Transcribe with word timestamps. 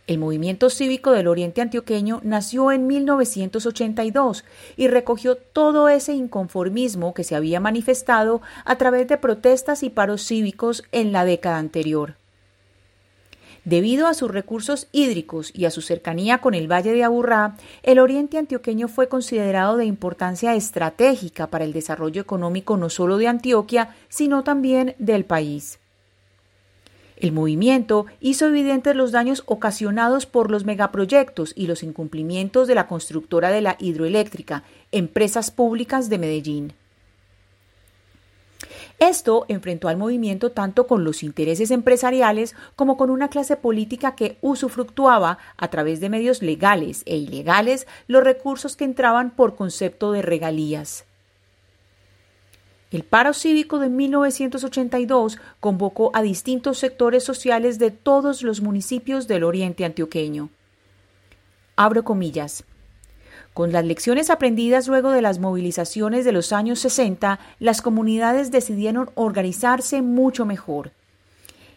El 0.09 0.19
movimiento 0.19 0.69
cívico 0.69 1.13
del 1.13 1.29
Oriente 1.29 1.61
Antioqueño 1.61 2.21
nació 2.25 2.73
en 2.73 2.89
1982 2.89 4.45
y 4.77 4.89
recogió 4.89 5.37
todo 5.37 5.89
ese 5.89 6.13
inconformismo 6.13 7.15
que 7.15 7.25
se 7.25 7.37
había 7.37 7.61
manifestado 7.61 8.43
a 8.65 8.77
través 8.77 9.07
de 9.07 9.17
protestas 9.17 9.85
y 9.85 9.91
paros 9.91 10.27
cívicos 10.27 10.83
en 10.91 11.13
la 11.13 11.25
década 11.25 11.59
anterior. 11.59 12.17
Debido 13.65 14.09
a 14.09 14.15
sus 14.15 14.29
recursos 14.29 14.89
hídricos 14.91 15.53
y 15.55 15.67
a 15.67 15.71
su 15.71 15.83
cercanía 15.83 16.39
con 16.39 16.55
el 16.55 16.71
Valle 16.71 16.93
de 16.93 17.05
Aburrá, 17.05 17.57
el 17.85 18.01
oriente 18.01 18.37
antioqueño 18.37 18.89
fue 18.89 19.09
considerado 19.09 19.77
de 19.77 19.85
importancia 19.85 20.55
estratégica 20.57 21.47
para 21.47 21.65
el 21.65 21.73
desarrollo 21.73 22.21
económico 22.21 22.77
no 22.77 22.91
solo 22.91 23.19
de 23.19 23.29
Antioquia, 23.29 23.95
sino 24.09 24.43
también 24.43 24.97
del 24.99 25.25
país. 25.25 25.79
El 27.17 27.31
movimiento 27.31 28.07
hizo 28.19 28.49
evidentes 28.49 28.97
los 28.97 29.13
daños 29.13 29.45
ocasionados 29.47 30.27
por 30.27 30.51
los 30.51 30.65
megaproyectos 30.65 31.53
y 31.55 31.69
los 31.69 31.85
incumplimientos 31.85 32.67
de 32.67 32.75
la 32.75 32.89
constructora 32.89 33.51
de 33.51 33.61
la 33.61 33.77
hidroeléctrica, 33.79 34.65
Empresas 34.91 35.53
Públicas 35.53 36.09
de 36.09 36.19
Medellín. 36.19 36.73
Esto 39.03 39.47
enfrentó 39.49 39.89
al 39.89 39.97
movimiento 39.97 40.53
tanto 40.53 40.87
con 40.87 41.03
los 41.03 41.25
intereses 41.25 41.73
empresariales 41.73 42.55
como 42.77 42.97
con 42.97 43.11
una 43.11 43.27
clase 43.27 43.57
política 43.57 44.15
que 44.15 44.39
usufructuaba 44.43 45.39
a 45.57 45.69
través 45.71 45.99
de 45.99 46.09
medios 46.09 46.41
legales 46.41 47.03
e 47.05 47.17
ilegales 47.17 47.89
los 48.07 48.23
recursos 48.23 48.77
que 48.77 48.85
entraban 48.85 49.33
por 49.33 49.57
concepto 49.57 50.13
de 50.13 50.23
regalías. 50.23 51.05
El 52.93 53.03
paro 53.03 53.35
cívico 53.35 53.81
de 53.81 53.89
1982 53.89 55.39
convocó 55.59 56.13
a 56.15 56.23
distintos 56.23 56.79
sectores 56.79 57.25
sociales 57.25 57.81
de 57.81 57.91
todos 57.91 58.45
los 58.45 58.61
municipios 58.61 59.27
del 59.27 59.43
oriente 59.43 59.85
antioqueño. 59.85 60.49
Abro 61.75 62.05
comillas. 62.05 62.63
Con 63.55 63.71
las 63.71 63.85
lecciones 63.85 64.31
aprendidas 64.31 64.89
luego 64.89 65.11
de 65.11 65.21
las 65.21 65.39
movilizaciones 65.39 66.25
de 66.25 66.33
los 66.33 66.55
años 66.55 66.79
60, 66.81 67.39
las 67.59 67.83
comunidades 67.83 68.51
decidieron 68.51 69.11
organizarse 69.15 70.01
mucho 70.01 70.47
mejor. 70.47 70.93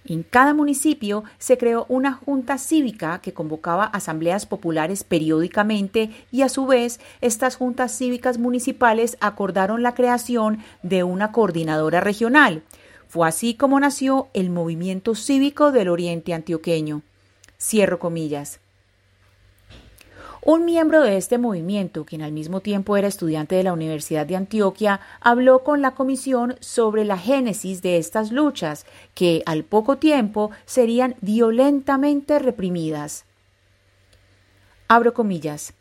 En 0.07 0.23
cada 0.23 0.53
municipio 0.53 1.23
se 1.37 1.57
creó 1.57 1.85
una 1.89 2.13
junta 2.13 2.59
cívica 2.59 3.19
que 3.19 3.33
convocaba 3.33 3.85
asambleas 3.85 4.45
populares 4.45 5.03
periódicamente 5.03 6.11
y 6.31 6.43
a 6.43 6.49
su 6.49 6.65
vez 6.65 6.99
estas 7.21 7.57
juntas 7.57 7.97
cívicas 7.97 8.37
municipales 8.37 9.17
acordaron 9.19 9.81
la 9.83 9.95
creación 9.95 10.59
de 10.83 11.03
una 11.03 11.31
coordinadora 11.31 12.01
regional. 12.01 12.61
Fue 13.07 13.27
así 13.27 13.55
como 13.55 13.79
nació 13.79 14.27
el 14.33 14.49
Movimiento 14.49 15.15
Cívico 15.15 15.71
del 15.71 15.89
Oriente 15.89 16.33
Antioqueño. 16.33 17.01
Cierro 17.59 17.97
comillas. 17.97 18.59
Un 20.47 20.63
miembro 20.63 21.01
de 21.01 21.17
este 21.17 21.39
movimiento, 21.39 22.05
quien 22.05 22.21
al 22.21 22.31
mismo 22.31 22.59
tiempo 22.59 22.95
era 22.97 23.07
estudiante 23.07 23.55
de 23.55 23.63
la 23.63 23.73
Universidad 23.73 24.27
de 24.27 24.35
Antioquia, 24.35 24.99
habló 25.19 25.63
con 25.63 25.81
la 25.81 25.95
comisión 25.95 26.55
sobre 26.59 27.03
la 27.03 27.17
génesis 27.17 27.81
de 27.81 27.97
estas 27.97 28.31
luchas, 28.31 28.85
que 29.15 29.41
al 29.47 29.63
poco 29.63 29.97
tiempo 29.97 30.51
serían 30.67 31.15
violentamente 31.19 32.37
reprimidas. 32.37 33.25
Abro 34.87 35.15
comillas. 35.15 35.73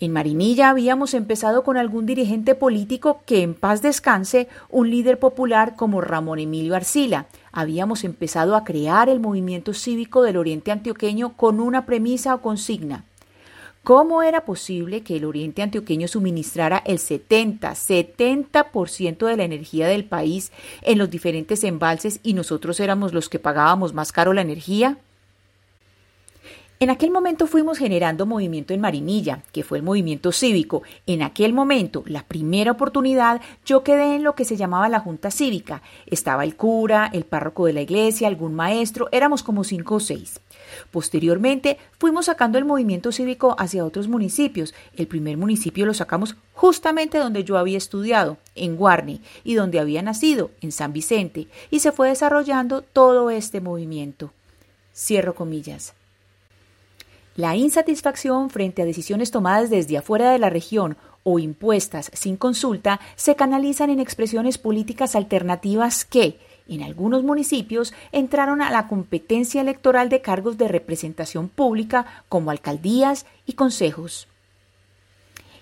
En 0.00 0.14
Marinilla 0.14 0.70
habíamos 0.70 1.12
empezado 1.12 1.62
con 1.62 1.76
algún 1.76 2.06
dirigente 2.06 2.54
político 2.54 3.20
que 3.26 3.42
en 3.42 3.52
paz 3.52 3.82
descanse, 3.82 4.48
un 4.70 4.88
líder 4.88 5.18
popular 5.18 5.76
como 5.76 6.00
Ramón 6.00 6.38
Emilio 6.38 6.74
Arcila. 6.74 7.26
Habíamos 7.52 8.04
empezado 8.04 8.56
a 8.56 8.64
crear 8.64 9.10
el 9.10 9.20
movimiento 9.20 9.74
cívico 9.74 10.22
del 10.22 10.38
Oriente 10.38 10.72
Antioqueño 10.72 11.36
con 11.36 11.60
una 11.60 11.84
premisa 11.84 12.34
o 12.34 12.40
consigna 12.40 13.04
¿Cómo 13.82 14.22
era 14.22 14.44
posible 14.44 15.02
que 15.02 15.16
el 15.16 15.24
oriente 15.24 15.62
antioqueño 15.62 16.06
suministrara 16.06 16.82
el 16.84 16.98
70, 16.98 17.72
70% 17.72 19.26
de 19.26 19.36
la 19.36 19.44
energía 19.44 19.88
del 19.88 20.04
país 20.04 20.52
en 20.82 20.98
los 20.98 21.08
diferentes 21.08 21.64
embalses 21.64 22.20
y 22.22 22.34
nosotros 22.34 22.78
éramos 22.78 23.14
los 23.14 23.30
que 23.30 23.38
pagábamos 23.38 23.94
más 23.94 24.12
caro 24.12 24.34
la 24.34 24.42
energía? 24.42 24.98
En 26.82 26.88
aquel 26.88 27.10
momento 27.10 27.46
fuimos 27.46 27.76
generando 27.76 28.24
movimiento 28.24 28.72
en 28.72 28.80
Marinilla, 28.80 29.42
que 29.52 29.62
fue 29.62 29.76
el 29.76 29.84
movimiento 29.84 30.32
cívico. 30.32 30.82
En 31.06 31.20
aquel 31.20 31.52
momento, 31.52 32.02
la 32.06 32.22
primera 32.22 32.72
oportunidad, 32.72 33.42
yo 33.66 33.84
quedé 33.84 34.14
en 34.14 34.22
lo 34.22 34.34
que 34.34 34.46
se 34.46 34.56
llamaba 34.56 34.88
la 34.88 35.00
Junta 35.00 35.30
Cívica. 35.30 35.82
Estaba 36.06 36.42
el 36.42 36.56
cura, 36.56 37.10
el 37.12 37.24
párroco 37.24 37.66
de 37.66 37.74
la 37.74 37.82
iglesia, 37.82 38.28
algún 38.28 38.54
maestro, 38.54 39.10
éramos 39.12 39.42
como 39.42 39.62
cinco 39.62 39.96
o 39.96 40.00
seis. 40.00 40.40
Posteriormente, 40.90 41.76
fuimos 41.98 42.24
sacando 42.24 42.56
el 42.56 42.64
movimiento 42.64 43.12
cívico 43.12 43.56
hacia 43.58 43.84
otros 43.84 44.08
municipios. 44.08 44.72
El 44.96 45.06
primer 45.06 45.36
municipio 45.36 45.84
lo 45.84 45.92
sacamos 45.92 46.36
justamente 46.54 47.18
donde 47.18 47.44
yo 47.44 47.58
había 47.58 47.76
estudiado, 47.76 48.38
en 48.54 48.76
Guarne, 48.76 49.20
y 49.44 49.52
donde 49.52 49.80
había 49.80 50.00
nacido, 50.00 50.50
en 50.62 50.72
San 50.72 50.94
Vicente, 50.94 51.46
y 51.70 51.80
se 51.80 51.92
fue 51.92 52.08
desarrollando 52.08 52.80
todo 52.80 53.28
este 53.28 53.60
movimiento. 53.60 54.32
Cierro 54.94 55.34
comillas. 55.34 55.92
La 57.40 57.56
insatisfacción 57.56 58.50
frente 58.50 58.82
a 58.82 58.84
decisiones 58.84 59.30
tomadas 59.30 59.70
desde 59.70 59.96
afuera 59.96 60.30
de 60.30 60.38
la 60.38 60.50
región 60.50 60.98
o 61.22 61.38
impuestas 61.38 62.10
sin 62.12 62.36
consulta 62.36 63.00
se 63.16 63.34
canalizan 63.34 63.88
en 63.88 63.98
expresiones 63.98 64.58
políticas 64.58 65.16
alternativas 65.16 66.04
que, 66.04 66.38
en 66.68 66.82
algunos 66.82 67.22
municipios, 67.22 67.94
entraron 68.12 68.60
a 68.60 68.70
la 68.70 68.88
competencia 68.88 69.62
electoral 69.62 70.10
de 70.10 70.20
cargos 70.20 70.58
de 70.58 70.68
representación 70.68 71.48
pública 71.48 72.04
como 72.28 72.50
alcaldías 72.50 73.24
y 73.46 73.54
consejos. 73.54 74.28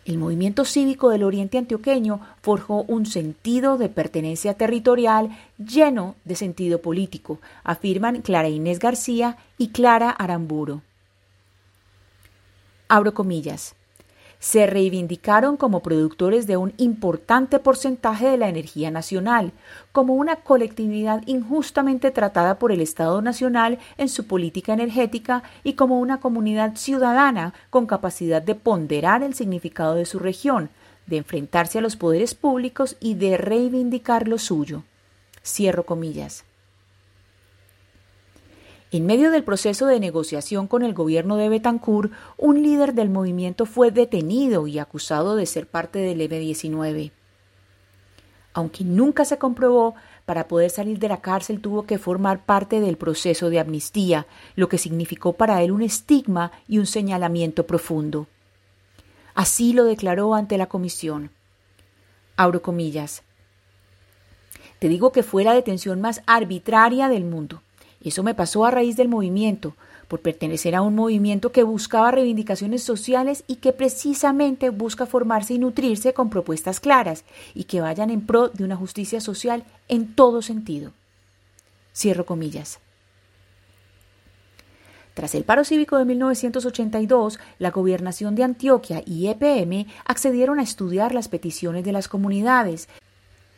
El 0.05 0.19
movimiento 0.19 0.65
cívico 0.65 1.11
del 1.11 1.23
Oriente 1.23 1.59
Antioqueño 1.59 2.21
forjó 2.43 2.83
un 2.89 3.07
sentido 3.07 3.79
de 3.79 3.89
pertenencia 3.89 4.55
territorial 4.55 5.39
lleno 5.59 6.17
de 6.25 6.35
sentido 6.35 6.83
político, 6.83 7.39
afirman 7.63 8.23
Clara 8.23 8.49
Inés 8.49 8.81
García 8.81 9.37
y 9.59 9.69
Clara 9.69 10.11
Aramburo 10.11 10.83
abro 12.89 13.15
comillas, 13.15 13.75
se 14.39 14.67
reivindicaron 14.67 15.57
como 15.57 15.81
productores 15.81 16.47
de 16.47 16.57
un 16.57 16.73
importante 16.77 17.59
porcentaje 17.59 18.29
de 18.29 18.37
la 18.37 18.49
energía 18.49 18.91
nacional, 18.91 19.53
como 19.93 20.15
una 20.15 20.37
colectividad 20.37 21.23
injustamente 21.27 22.11
tratada 22.11 22.59
por 22.59 22.71
el 22.71 22.81
Estado 22.81 23.21
Nacional 23.21 23.79
en 23.97 24.09
su 24.09 24.27
política 24.27 24.73
energética 24.73 25.43
y 25.65 25.73
como 25.73 25.99
una 25.99 26.21
comunidad 26.21 26.77
ciudadana 26.77 27.53
con 27.71 27.87
capacidad 27.87 28.41
de 28.41 28.55
ponderar 28.55 29.23
el 29.23 29.35
significado 29.35 29.95
de 29.97 30.07
su 30.07 30.19
región, 30.19 30.71
de 31.07 31.17
enfrentarse 31.17 31.79
a 31.79 31.83
los 31.83 31.97
poderes 31.97 32.35
públicos 32.35 32.97
y 33.01 33.15
de 33.15 33.37
reivindicar 33.39 34.29
lo 34.29 34.39
suyo. 34.39 34.83
Cierro 35.43 35.85
comillas. 35.85 36.45
En 38.91 39.05
medio 39.05 39.31
del 39.31 39.45
proceso 39.45 39.85
de 39.85 40.01
negociación 40.01 40.67
con 40.67 40.83
el 40.83 40.95
gobierno 40.95 41.37
de 41.37 41.51
Betancourt, 41.51 42.11
un 42.39 42.63
líder 42.63 42.95
del 42.95 43.11
movimiento 43.11 43.67
fue 43.67 43.91
detenido 43.91 44.67
y 44.67 44.79
acusado 44.79 45.37
de 45.37 45.45
ser 45.45 45.67
parte 45.67 45.99
del 45.99 46.23
M-19. 46.23 47.13
Aunque 48.55 48.85
nunca 48.85 49.27
se 49.27 49.37
comprobó, 49.37 49.95
para 50.25 50.49
poder 50.49 50.71
salir 50.71 50.99
de 50.99 51.09
la 51.09 51.21
cárcel 51.21 51.61
tuvo 51.61 51.85
que 51.85 51.99
formar 51.99 52.47
parte 52.47 52.81
del 52.81 52.97
proceso 52.97 53.51
de 53.51 53.61
amnistía, 53.61 54.27
lo 54.57 54.71
que 54.71 54.79
significó 54.79 55.35
para 55.35 55.63
él 55.63 55.71
un 55.71 55.83
estigma 55.83 56.51
y 56.67 56.79
un 56.79 56.87
señalamiento 56.87 57.67
profundo. 57.67 58.27
Así 59.35 59.75
lo 59.75 59.85
declaró 59.85 60.35
ante 60.35 60.57
la 60.57 60.67
comisión. 60.67 61.31
Abro 62.37 62.63
comillas. 62.63 63.23
Te 64.79 64.89
digo 64.89 65.13
que 65.13 65.23
fue 65.23 65.45
la 65.45 65.53
detención 65.53 66.01
más 66.01 66.23
arbitraria 66.27 67.09
del 67.09 67.25
mundo. 67.25 67.63
Eso 68.03 68.23
me 68.23 68.35
pasó 68.35 68.65
a 68.65 68.71
raíz 68.71 68.97
del 68.97 69.09
movimiento, 69.09 69.75
por 70.09 70.21
pertenecer 70.21 70.75
a 70.75 70.83
un 70.83 70.95
movimiento 70.95 71.53
que 71.53 71.63
buscaba 71.63 72.11
reivindicaciones 72.11 72.83
sociales 72.83 73.45
y 73.47 73.57
que 73.57 73.73
precisamente 73.73 74.71
busca 74.71 75.07
formarse 75.07 75.55
y 75.55 75.59
nutrirse 75.59 76.15
con 76.15 76.31
propuestas 76.31 76.81
claras 76.81 77.25
y 77.55 77.65
que 77.65 77.81
vayan 77.81 78.11
en 78.11 78.23
pro 78.23 78.49
de 78.49 78.65
una 78.65 78.77
justicia 78.77 79.21
social 79.21 79.65
en 79.89 80.15
todo 80.15 80.41
sentido. 80.41 80.93
Cierro 81.95 82.25
comillas. 82.25 82.81
Tras 85.19 85.35
el 85.35 85.43
paro 85.43 85.65
cívico 85.65 85.99
de 85.99 86.05
1982, 86.05 87.41
la 87.59 87.73
gobernación 87.73 88.37
de 88.37 88.45
Antioquia 88.45 89.03
y 89.05 89.27
EPM 89.27 89.87
accedieron 90.05 90.61
a 90.61 90.63
estudiar 90.63 91.13
las 91.13 91.27
peticiones 91.27 91.85
de 91.85 91.91
las 91.91 92.07
comunidades 92.07 92.89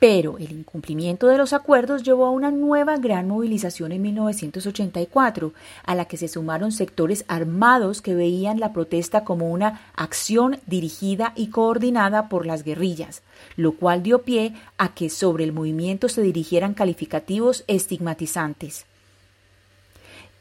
pero 0.01 0.39
el 0.39 0.51
incumplimiento 0.51 1.29
de 1.29 1.37
los 1.37 1.53
acuerdos 1.53 2.03
llevó 2.03 2.25
a 2.25 2.31
una 2.31 2.51
nueva 2.51 2.97
gran 2.97 3.29
movilización 3.29 3.93
en 3.93 4.01
1984, 4.01 5.53
a 5.85 5.95
la 5.95 6.07
que 6.07 6.17
se 6.17 6.27
sumaron 6.27 6.73
sectores 6.73 7.27
armados 7.29 8.01
que 8.01 8.15
veían 8.15 8.61
la 8.61 8.73
protesta 8.73 9.25
como 9.25 9.51
una 9.51 9.83
acción 9.95 10.59
dirigida 10.67 11.35
y 11.37 11.51
coordinada 11.51 12.31
por 12.31 12.47
las 12.47 12.65
guerrillas, 12.65 13.23
lo 13.57 13.73
cual 13.73 14.03
dio 14.03 14.23
pie 14.23 14.55
a 14.79 14.95
que 14.95 15.11
sobre 15.11 15.45
el 15.45 15.53
movimiento 15.53 16.09
se 16.09 16.23
dirigieran 16.23 16.73
calificativos 16.73 17.65
estigmatizantes. 17.67 18.87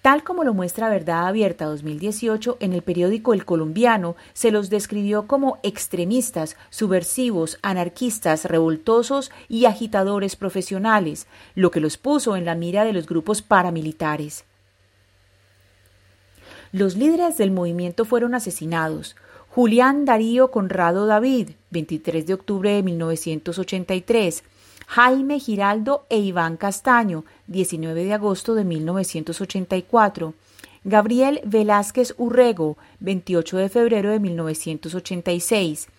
Tal 0.02 0.24
como 0.24 0.46
lo 0.46 0.54
muestra 0.54 0.90
Verdad 0.90 1.28
Abierta 1.28 1.66
2018 1.66 2.58
en 2.62 2.72
el 2.72 2.82
periódico 2.84 3.34
El 3.34 3.44
Colombiano, 3.44 4.16
se 4.34 4.50
los 4.50 4.70
describió 4.70 5.28
como 5.28 5.60
extremistas, 5.62 6.56
subversivos, 6.70 7.60
anarquistas, 7.62 8.46
revoltosos 8.46 9.30
y 9.50 9.66
agitadores 9.66 10.38
profesionales, 10.38 11.28
lo 11.54 11.70
que 11.70 11.82
los 11.82 11.98
puso 11.98 12.38
en 12.38 12.46
la 12.46 12.56
mira 12.56 12.86
de 12.86 12.94
los 12.94 13.08
grupos 13.08 13.42
paramilitares. 13.42 14.46
Los 16.72 16.96
líderes 16.96 17.38
del 17.38 17.52
movimiento 17.52 18.06
fueron 18.06 18.36
asesinados. 18.36 19.18
Julián 19.50 20.06
Darío 20.06 20.52
Conrado 20.52 21.08
David, 21.08 21.50
23 21.72 22.26
de 22.26 22.34
octubre 22.36 22.72
de 22.72 22.84
1983, 22.84 24.44
Jaime 24.92 25.40
Giraldo 25.40 26.08
e 26.10 26.18
Iván 26.18 26.58
Castaño, 26.58 27.24
19 27.46 28.06
de 28.06 28.12
agosto 28.12 28.56
de 28.56 28.64
1984. 28.64 30.34
Gabriel 30.84 31.42
Velázquez 31.46 32.16
Urrego, 32.18 32.76
28 33.00 33.58
de 33.58 33.70
febrero 33.70 34.10
de 34.10 34.20
1986. 34.20 35.90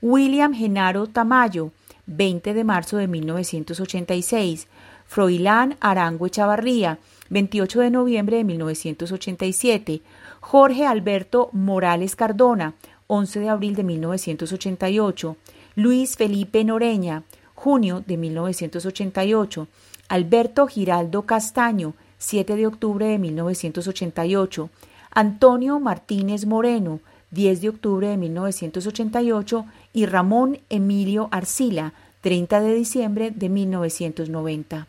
William 0.00 0.54
Genaro 0.54 1.08
Tamayo, 1.08 1.72
20 2.06 2.54
de 2.54 2.64
marzo 2.64 2.96
de 2.96 3.06
1986. 3.06 4.66
Froilán 5.06 5.76
Arango 5.80 6.28
Chavarría, 6.28 6.98
28 7.28 7.80
de 7.80 7.90
noviembre 7.90 8.38
de 8.38 8.44
1987. 8.44 10.00
Jorge 10.40 10.86
Alberto 10.86 11.50
Morales 11.52 12.16
Cardona, 12.16 12.72
11 13.08 13.40
de 13.40 13.48
abril 13.50 13.74
de 13.74 13.84
1988. 13.84 15.36
Luis 15.76 16.16
Felipe 16.16 16.64
Noreña, 16.64 17.24
junio 17.58 18.04
de 18.06 18.16
1988, 18.16 19.66
Alberto 20.08 20.68
Giraldo 20.68 21.22
Castaño, 21.22 21.94
7 22.18 22.54
de 22.54 22.68
octubre 22.68 23.06
de 23.06 23.18
1988, 23.18 24.70
Antonio 25.10 25.80
Martínez 25.80 26.46
Moreno, 26.46 27.00
10 27.32 27.60
de 27.60 27.68
octubre 27.68 28.06
de 28.06 28.16
1988 28.16 29.66
y 29.92 30.06
Ramón 30.06 30.60
Emilio 30.70 31.28
Arcila, 31.32 31.94
30 32.20 32.60
de 32.60 32.74
diciembre 32.74 33.32
de 33.32 33.48
1990. 33.48 34.86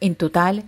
En 0.00 0.14
total, 0.14 0.62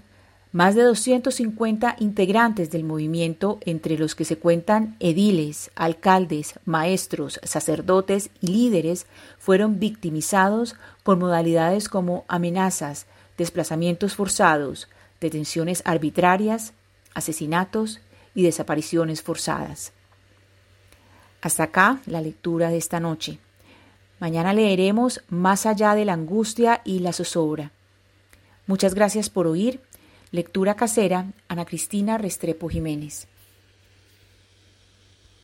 más 0.52 0.74
de 0.74 0.82
250 0.82 1.96
integrantes 2.00 2.70
del 2.70 2.82
movimiento, 2.82 3.60
entre 3.64 3.96
los 3.96 4.16
que 4.16 4.24
se 4.24 4.36
cuentan 4.36 4.96
ediles, 4.98 5.70
alcaldes, 5.76 6.58
maestros, 6.64 7.38
sacerdotes 7.44 8.30
y 8.40 8.48
líderes, 8.48 9.06
fueron 9.38 9.78
victimizados 9.78 10.74
con 11.04 11.20
modalidades 11.20 11.88
como 11.88 12.24
amenazas, 12.26 13.06
desplazamientos 13.38 14.16
forzados, 14.16 14.88
detenciones 15.20 15.82
arbitrarias, 15.84 16.72
asesinatos 17.14 18.00
y 18.34 18.42
desapariciones 18.42 19.22
forzadas. 19.22 19.92
Hasta 21.42 21.64
acá 21.64 22.00
la 22.06 22.20
lectura 22.20 22.70
de 22.70 22.76
esta 22.76 22.98
noche. 22.98 23.38
Mañana 24.18 24.52
leeremos 24.52 25.22
Más 25.28 25.64
allá 25.64 25.94
de 25.94 26.04
la 26.04 26.12
angustia 26.12 26.82
y 26.84 26.98
la 26.98 27.12
zozobra. 27.12 27.70
Muchas 28.66 28.94
gracias 28.94 29.30
por 29.30 29.46
oír 29.46 29.80
Lectura 30.32 30.76
casera, 30.76 31.26
Ana 31.48 31.64
Cristina 31.64 32.16
Restrepo 32.16 32.68
Jiménez. 32.68 33.26